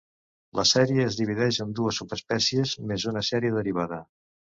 [0.59, 4.05] La sèrie es divideix en dues subsèries, més una sèrie derivada.